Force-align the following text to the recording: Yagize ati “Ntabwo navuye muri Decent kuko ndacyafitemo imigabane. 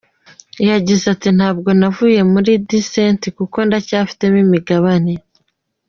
Yagize 0.69 1.03
ati 1.13 1.29
“Ntabwo 1.37 1.69
navuye 1.79 2.21
muri 2.33 2.51
Decent 2.69 3.21
kuko 3.37 3.57
ndacyafitemo 3.67 4.37
imigabane. 4.45 5.13